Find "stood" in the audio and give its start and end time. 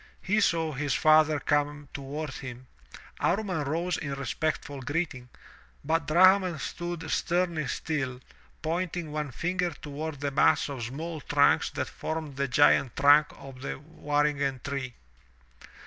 6.57-7.01